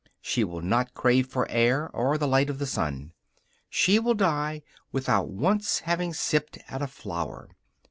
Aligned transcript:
She 0.19 0.43
will 0.43 0.63
not 0.63 0.95
crave 0.95 1.27
for 1.27 1.47
air, 1.47 1.87
or 1.93 2.17
the 2.17 2.27
light 2.27 2.49
of 2.49 2.57
the 2.57 2.65
sun; 2.65 3.13
she 3.69 3.99
will 3.99 4.15
die 4.15 4.63
without 4.91 5.29
once 5.29 5.81
having 5.81 6.11
sipped 6.11 6.57
at 6.67 6.81
a 6.81 6.87
flower. 6.87 7.49